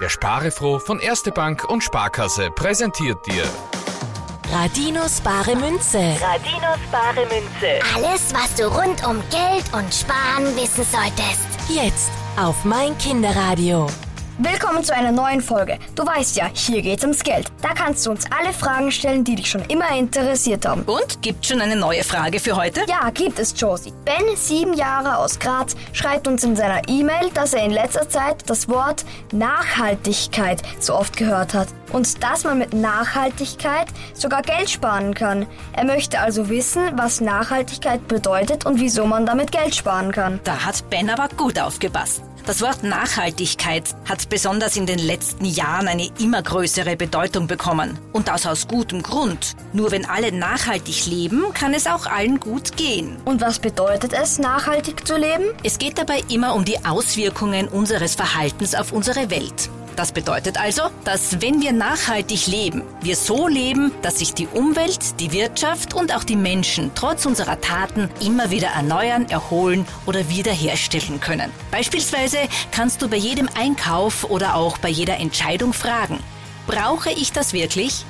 Der 0.00 0.08
Sparefroh 0.08 0.78
von 0.78 0.98
Erste 1.00 1.30
Bank 1.30 1.64
und 1.68 1.82
Sparkasse 1.82 2.50
präsentiert 2.50 3.24
dir 3.26 3.44
Radinos 4.52 5.20
bare 5.22 5.56
Münze. 5.56 5.98
Radinos 6.20 6.78
bare 6.90 7.24
Münze. 7.26 7.80
Alles, 7.96 8.34
was 8.34 8.54
du 8.54 8.66
rund 8.66 9.02
um 9.06 9.22
Geld 9.30 9.64
und 9.72 9.94
Sparen 9.94 10.54
wissen 10.56 10.84
solltest. 10.84 11.48
Jetzt 11.70 12.10
auf 12.36 12.62
mein 12.64 12.98
Kinderradio. 12.98 13.86
Willkommen 14.38 14.82
zu 14.82 14.94
einer 14.94 15.12
neuen 15.12 15.42
Folge. 15.42 15.78
Du 15.94 16.06
weißt 16.06 16.36
ja, 16.36 16.48
hier 16.54 16.80
geht's 16.80 17.02
ums 17.02 17.22
Geld. 17.22 17.52
Da 17.60 17.74
kannst 17.74 18.06
du 18.06 18.10
uns 18.10 18.24
alle 18.32 18.54
Fragen 18.54 18.90
stellen, 18.90 19.24
die 19.24 19.34
dich 19.34 19.50
schon 19.50 19.60
immer 19.66 19.94
interessiert 19.94 20.66
haben. 20.66 20.84
Und 20.84 21.20
gibt 21.20 21.44
schon 21.44 21.60
eine 21.60 21.76
neue 21.76 22.02
Frage 22.02 22.40
für 22.40 22.56
heute? 22.56 22.80
Ja, 22.88 23.10
gibt 23.10 23.38
es, 23.38 23.52
Josie. 23.54 23.92
Ben, 24.06 24.34
sieben 24.34 24.72
Jahre 24.72 25.18
aus 25.18 25.38
Graz, 25.38 25.76
schreibt 25.92 26.26
uns 26.26 26.44
in 26.44 26.56
seiner 26.56 26.80
E-Mail, 26.88 27.28
dass 27.34 27.52
er 27.52 27.62
in 27.62 27.72
letzter 27.72 28.08
Zeit 28.08 28.48
das 28.48 28.70
Wort 28.70 29.04
Nachhaltigkeit 29.32 30.62
so 30.80 30.94
oft 30.94 31.18
gehört 31.18 31.52
hat. 31.52 31.68
Und 31.92 32.24
dass 32.24 32.44
man 32.44 32.56
mit 32.56 32.72
Nachhaltigkeit 32.72 33.88
sogar 34.14 34.40
Geld 34.40 34.70
sparen 34.70 35.12
kann. 35.12 35.46
Er 35.74 35.84
möchte 35.84 36.18
also 36.20 36.48
wissen, 36.48 36.80
was 36.96 37.20
Nachhaltigkeit 37.20 38.08
bedeutet 38.08 38.64
und 38.64 38.80
wieso 38.80 39.04
man 39.04 39.26
damit 39.26 39.52
Geld 39.52 39.74
sparen 39.74 40.10
kann. 40.10 40.40
Da 40.44 40.64
hat 40.64 40.88
Ben 40.88 41.10
aber 41.10 41.28
gut 41.36 41.60
aufgepasst. 41.60 42.22
Das 42.44 42.60
Wort 42.60 42.82
Nachhaltigkeit 42.82 43.94
hat 44.08 44.28
besonders 44.28 44.76
in 44.76 44.84
den 44.84 44.98
letzten 44.98 45.44
Jahren 45.44 45.86
eine 45.86 46.10
immer 46.18 46.42
größere 46.42 46.96
Bedeutung 46.96 47.46
bekommen. 47.46 47.96
Und 48.12 48.26
das 48.26 48.46
aus 48.46 48.66
gutem 48.66 49.00
Grund. 49.04 49.54
Nur 49.72 49.92
wenn 49.92 50.06
alle 50.06 50.32
nachhaltig 50.32 51.06
leben, 51.06 51.44
kann 51.54 51.72
es 51.72 51.86
auch 51.86 52.06
allen 52.06 52.40
gut 52.40 52.76
gehen. 52.76 53.16
Und 53.24 53.40
was 53.40 53.60
bedeutet 53.60 54.12
es, 54.12 54.40
nachhaltig 54.40 55.06
zu 55.06 55.16
leben? 55.16 55.44
Es 55.62 55.78
geht 55.78 55.98
dabei 55.98 56.20
immer 56.28 56.56
um 56.56 56.64
die 56.64 56.84
Auswirkungen 56.84 57.68
unseres 57.68 58.16
Verhaltens 58.16 58.74
auf 58.74 58.90
unsere 58.90 59.30
Welt. 59.30 59.70
Das 59.96 60.12
bedeutet 60.12 60.58
also, 60.58 60.82
dass 61.04 61.42
wenn 61.42 61.60
wir 61.60 61.72
nachhaltig 61.72 62.46
leben, 62.46 62.82
wir 63.02 63.14
so 63.14 63.46
leben, 63.46 63.92
dass 64.00 64.20
sich 64.20 64.32
die 64.32 64.46
Umwelt, 64.46 65.20
die 65.20 65.32
Wirtschaft 65.32 65.92
und 65.92 66.14
auch 66.14 66.24
die 66.24 66.36
Menschen 66.36 66.90
trotz 66.94 67.26
unserer 67.26 67.60
Taten 67.60 68.08
immer 68.20 68.50
wieder 68.50 68.68
erneuern, 68.68 69.28
erholen 69.28 69.86
oder 70.06 70.30
wiederherstellen 70.30 71.20
können. 71.20 71.50
Beispielsweise 71.70 72.38
kannst 72.70 73.02
du 73.02 73.08
bei 73.08 73.18
jedem 73.18 73.48
Einkauf 73.54 74.24
oder 74.30 74.54
auch 74.54 74.78
bei 74.78 74.88
jeder 74.88 75.18
Entscheidung 75.18 75.72
fragen, 75.74 76.18
brauche 76.66 77.10
ich 77.10 77.32
das 77.32 77.52
wirklich? 77.52 78.04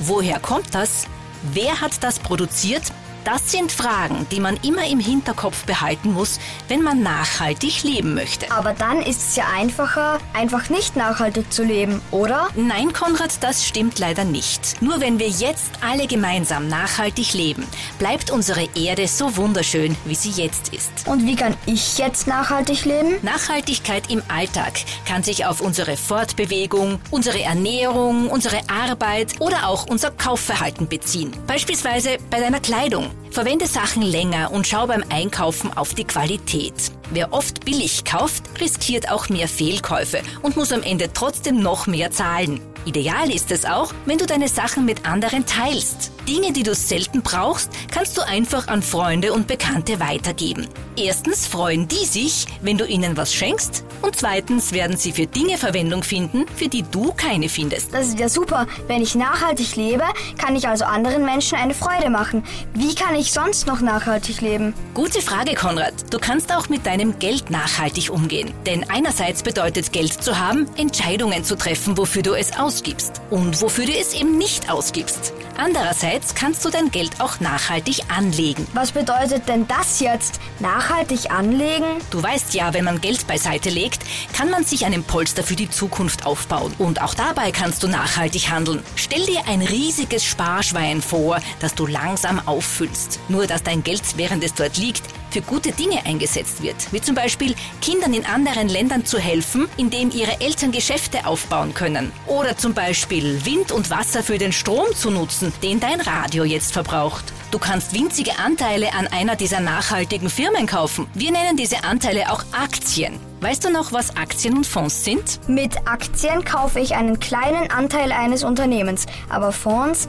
Woher 0.00 0.40
kommt 0.40 0.74
das? 0.74 1.06
Wer 1.52 1.80
hat 1.80 2.02
das 2.02 2.18
produziert? 2.18 2.82
Das 3.30 3.52
sind 3.52 3.70
Fragen, 3.70 4.26
die 4.30 4.40
man 4.40 4.56
immer 4.62 4.88
im 4.88 5.00
Hinterkopf 5.00 5.66
behalten 5.66 6.14
muss, 6.14 6.40
wenn 6.68 6.80
man 6.80 7.02
nachhaltig 7.02 7.82
leben 7.82 8.14
möchte. 8.14 8.50
Aber 8.50 8.72
dann 8.72 9.02
ist 9.02 9.20
es 9.20 9.36
ja 9.36 9.44
einfacher, 9.54 10.18
einfach 10.32 10.70
nicht 10.70 10.96
nachhaltig 10.96 11.52
zu 11.52 11.62
leben, 11.62 12.00
oder? 12.10 12.48
Nein, 12.56 12.94
Konrad, 12.94 13.42
das 13.42 13.66
stimmt 13.66 13.98
leider 13.98 14.24
nicht. 14.24 14.80
Nur 14.80 15.02
wenn 15.02 15.18
wir 15.18 15.28
jetzt 15.28 15.72
alle 15.82 16.06
gemeinsam 16.06 16.68
nachhaltig 16.68 17.34
leben, 17.34 17.66
bleibt 17.98 18.30
unsere 18.30 18.66
Erde 18.74 19.06
so 19.06 19.36
wunderschön, 19.36 19.94
wie 20.06 20.14
sie 20.14 20.30
jetzt 20.30 20.72
ist. 20.72 21.06
Und 21.06 21.26
wie 21.26 21.36
kann 21.36 21.54
ich 21.66 21.98
jetzt 21.98 22.28
nachhaltig 22.28 22.86
leben? 22.86 23.16
Nachhaltigkeit 23.20 24.10
im 24.10 24.22
Alltag 24.28 24.72
kann 25.06 25.22
sich 25.22 25.44
auf 25.44 25.60
unsere 25.60 25.98
Fortbewegung, 25.98 26.98
unsere 27.10 27.42
Ernährung, 27.42 28.30
unsere 28.30 28.60
Arbeit 28.70 29.38
oder 29.38 29.68
auch 29.68 29.86
unser 29.86 30.12
Kaufverhalten 30.12 30.88
beziehen. 30.88 31.30
Beispielsweise 31.46 32.16
bei 32.30 32.40
deiner 32.40 32.60
Kleidung. 32.60 33.10
Verwende 33.30 33.66
Sachen 33.66 34.02
länger 34.02 34.50
und 34.50 34.66
schau 34.66 34.86
beim 34.86 35.04
Einkaufen 35.10 35.76
auf 35.76 35.94
die 35.94 36.04
Qualität. 36.04 36.74
Wer 37.10 37.32
oft 37.32 37.64
billig 37.64 38.04
kauft, 38.04 38.44
riskiert 38.60 39.10
auch 39.10 39.28
mehr 39.28 39.48
Fehlkäufe 39.48 40.20
und 40.42 40.56
muss 40.56 40.72
am 40.72 40.82
Ende 40.82 41.12
trotzdem 41.12 41.60
noch 41.60 41.86
mehr 41.86 42.10
zahlen. 42.10 42.60
Ideal 42.84 43.30
ist 43.30 43.50
es 43.50 43.64
auch, 43.64 43.92
wenn 44.06 44.18
du 44.18 44.26
deine 44.26 44.48
Sachen 44.48 44.84
mit 44.84 45.06
anderen 45.06 45.44
teilst. 45.44 46.10
Dinge, 46.26 46.52
die 46.52 46.62
du 46.62 46.74
selten 46.74 47.22
brauchst, 47.22 47.70
kannst 47.92 48.16
du 48.16 48.22
einfach 48.22 48.68
an 48.68 48.82
Freunde 48.82 49.32
und 49.32 49.46
Bekannte 49.46 50.00
weitergeben. 50.00 50.68
Erstens 51.00 51.46
freuen 51.46 51.86
die 51.86 52.04
sich, 52.04 52.46
wenn 52.60 52.76
du 52.76 52.84
ihnen 52.84 53.16
was 53.16 53.32
schenkst 53.32 53.84
und 54.02 54.16
zweitens 54.16 54.72
werden 54.72 54.96
sie 54.96 55.12
für 55.12 55.26
Dinge 55.26 55.56
Verwendung 55.56 56.02
finden, 56.02 56.44
für 56.56 56.66
die 56.66 56.82
du 56.82 57.12
keine 57.12 57.48
findest. 57.48 57.94
Das 57.94 58.08
ist 58.08 58.18
ja 58.18 58.28
super. 58.28 58.66
Wenn 58.88 59.00
ich 59.00 59.14
nachhaltig 59.14 59.76
lebe, 59.76 60.02
kann 60.38 60.56
ich 60.56 60.66
also 60.66 60.84
anderen 60.84 61.24
Menschen 61.24 61.56
eine 61.56 61.74
Freude 61.74 62.10
machen. 62.10 62.42
Wie 62.74 62.96
kann 62.96 63.14
ich 63.14 63.32
sonst 63.32 63.68
noch 63.68 63.80
nachhaltig 63.80 64.40
leben? 64.40 64.74
Gute 64.92 65.22
Frage, 65.22 65.54
Konrad. 65.54 65.94
Du 66.10 66.18
kannst 66.18 66.52
auch 66.52 66.68
mit 66.68 66.84
deinem 66.84 67.20
Geld 67.20 67.48
nachhaltig 67.48 68.10
umgehen. 68.10 68.52
Denn 68.66 68.84
einerseits 68.90 69.44
bedeutet 69.44 69.92
Geld 69.92 70.12
zu 70.12 70.40
haben, 70.40 70.66
Entscheidungen 70.76 71.44
zu 71.44 71.56
treffen, 71.56 71.96
wofür 71.96 72.22
du 72.22 72.34
es 72.34 72.58
ausgibst 72.58 73.20
und 73.30 73.62
wofür 73.62 73.86
du 73.86 73.92
es 73.92 74.14
eben 74.14 74.36
nicht 74.36 74.68
ausgibst. 74.68 75.32
Andererseits 75.60 76.36
kannst 76.36 76.64
du 76.64 76.70
dein 76.70 76.92
Geld 76.92 77.20
auch 77.20 77.40
nachhaltig 77.40 78.02
anlegen. 78.16 78.64
Was 78.74 78.92
bedeutet 78.92 79.48
denn 79.48 79.66
das 79.66 79.98
jetzt? 79.98 80.38
Nachhaltig 80.60 81.32
anlegen? 81.32 81.84
Du 82.10 82.22
weißt 82.22 82.54
ja, 82.54 82.72
wenn 82.74 82.84
man 82.84 83.00
Geld 83.00 83.26
beiseite 83.26 83.68
legt, 83.68 84.04
kann 84.32 84.50
man 84.50 84.62
sich 84.62 84.86
einen 84.86 85.02
Polster 85.02 85.42
für 85.42 85.56
die 85.56 85.68
Zukunft 85.68 86.26
aufbauen. 86.26 86.72
Und 86.78 87.02
auch 87.02 87.12
dabei 87.12 87.50
kannst 87.50 87.82
du 87.82 87.88
nachhaltig 87.88 88.50
handeln. 88.50 88.84
Stell 88.94 89.26
dir 89.26 89.48
ein 89.48 89.60
riesiges 89.60 90.24
Sparschwein 90.24 91.02
vor, 91.02 91.40
das 91.58 91.74
du 91.74 91.86
langsam 91.86 92.40
auffüllst. 92.46 93.18
Nur 93.28 93.48
dass 93.48 93.64
dein 93.64 93.82
Geld, 93.82 94.02
während 94.16 94.44
es 94.44 94.54
dort 94.54 94.76
liegt, 94.76 95.02
für 95.38 95.42
gute 95.42 95.72
Dinge 95.72 96.04
eingesetzt 96.04 96.62
wird, 96.62 96.92
wie 96.92 97.00
zum 97.00 97.14
Beispiel 97.14 97.54
Kindern 97.80 98.12
in 98.12 98.26
anderen 98.26 98.68
Ländern 98.68 99.04
zu 99.04 99.18
helfen, 99.18 99.68
indem 99.76 100.10
ihre 100.10 100.40
Eltern 100.40 100.72
Geschäfte 100.72 101.26
aufbauen 101.26 101.74
können. 101.74 102.10
Oder 102.26 102.56
zum 102.56 102.74
Beispiel 102.74 103.44
Wind 103.44 103.70
und 103.70 103.90
Wasser 103.90 104.22
für 104.22 104.38
den 104.38 104.52
Strom 104.52 104.86
zu 104.94 105.10
nutzen, 105.10 105.52
den 105.62 105.78
dein 105.78 106.00
Radio 106.00 106.44
jetzt 106.44 106.72
verbraucht. 106.72 107.24
Du 107.52 107.58
kannst 107.58 107.94
winzige 107.94 108.38
Anteile 108.38 108.92
an 108.94 109.06
einer 109.06 109.36
dieser 109.36 109.60
nachhaltigen 109.60 110.28
Firmen 110.28 110.66
kaufen. 110.66 111.06
Wir 111.14 111.30
nennen 111.30 111.56
diese 111.56 111.84
Anteile 111.84 112.32
auch 112.32 112.44
Aktien. 112.52 113.27
Weißt 113.40 113.64
du 113.64 113.70
noch, 113.70 113.92
was 113.92 114.16
Aktien 114.16 114.56
und 114.56 114.66
Fonds 114.66 115.04
sind? 115.04 115.38
Mit 115.48 115.86
Aktien 115.86 116.44
kaufe 116.44 116.80
ich 116.80 116.96
einen 116.96 117.20
kleinen 117.20 117.70
Anteil 117.70 118.10
eines 118.10 118.42
Unternehmens. 118.42 119.06
Aber 119.28 119.52
Fonds? 119.52 120.08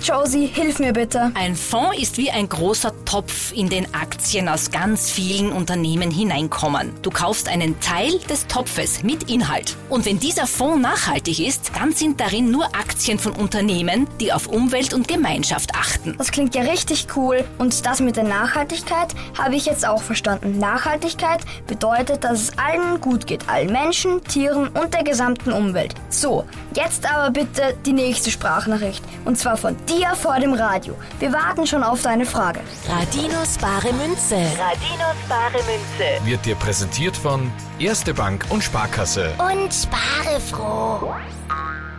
Josie, 0.00 0.46
hilf 0.46 0.78
mir 0.78 0.92
bitte. 0.92 1.32
Ein 1.34 1.56
Fonds 1.56 1.98
ist 1.98 2.18
wie 2.18 2.30
ein 2.30 2.48
großer 2.48 2.92
Topf, 3.04 3.52
in 3.52 3.68
den 3.68 3.92
Aktien 3.94 4.48
aus 4.48 4.70
ganz 4.70 5.10
vielen 5.10 5.50
Unternehmen 5.50 6.12
hineinkommen. 6.12 6.92
Du 7.02 7.10
kaufst 7.10 7.48
einen 7.48 7.80
Teil 7.80 8.16
des 8.30 8.46
Topfes 8.46 9.02
mit 9.02 9.28
Inhalt. 9.28 9.76
Und 9.88 10.04
wenn 10.04 10.20
dieser 10.20 10.46
Fonds 10.46 10.80
nachhaltig 10.80 11.40
ist, 11.40 11.72
dann 11.74 11.92
sind 11.92 12.20
darin 12.20 12.50
nur 12.52 12.66
Aktien 12.66 13.18
von 13.18 13.32
Unternehmen, 13.32 14.06
die 14.20 14.32
auf 14.32 14.46
Umwelt 14.46 14.94
und 14.94 15.08
Gemeinschaft 15.08 15.74
achten. 15.74 16.14
Das 16.16 16.30
klingt 16.30 16.54
ja 16.54 16.62
richtig 16.62 17.08
cool. 17.16 17.44
Und 17.58 17.86
das 17.86 18.00
mit 18.00 18.14
der 18.16 18.24
Nachhaltigkeit 18.24 19.08
habe 19.36 19.56
ich 19.56 19.66
jetzt 19.66 19.84
auch 19.84 20.02
verstanden. 20.02 20.58
Nachhaltigkeit 20.58 21.40
bedeutet, 21.66 22.22
dass 22.22 22.42
es 22.42 22.58
allen 22.68 23.00
gut 23.00 23.26
geht. 23.26 23.48
Allen 23.48 23.72
Menschen, 23.72 24.22
Tieren 24.24 24.68
und 24.68 24.94
der 24.94 25.04
gesamten 25.04 25.52
Umwelt. 25.52 25.94
So, 26.10 26.44
jetzt 26.74 27.10
aber 27.10 27.30
bitte 27.30 27.76
die 27.86 27.92
nächste 27.92 28.30
Sprachnachricht. 28.30 29.02
Und 29.24 29.38
zwar 29.38 29.56
von 29.56 29.76
dir 29.86 30.14
vor 30.14 30.38
dem 30.38 30.52
Radio. 30.52 30.94
Wir 31.18 31.32
warten 31.32 31.66
schon 31.66 31.82
auf 31.82 32.02
deine 32.02 32.26
Frage. 32.26 32.60
Radinos 32.88 33.58
bare 33.58 33.92
Münze. 33.94 34.36
Radinos 34.36 35.16
bare 35.28 35.62
Münze. 35.64 36.24
wird 36.24 36.44
dir 36.44 36.56
präsentiert 36.56 37.16
von 37.16 37.50
Erste 37.78 38.12
Bank 38.14 38.44
und 38.50 38.62
Sparkasse. 38.62 39.30
Und 39.38 39.72
spare 39.72 40.40
froh. 40.40 41.14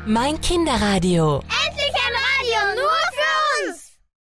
Mein 0.06 0.40
Kinderradio. 0.42 1.42
Endlich! 1.68 1.89